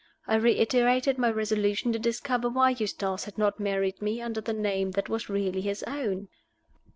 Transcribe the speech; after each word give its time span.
I 0.25 0.33
reiterated 0.33 1.19
my 1.19 1.29
resolution 1.29 1.93
to 1.93 1.99
discover 1.99 2.49
why 2.49 2.71
Eustace 2.71 3.25
had 3.25 3.37
not 3.37 3.59
married 3.59 4.01
me 4.01 4.19
under 4.19 4.41
the 4.41 4.51
name 4.51 4.89
that 4.93 5.09
was 5.09 5.29
really 5.29 5.61
his 5.61 5.83
own. 5.83 6.27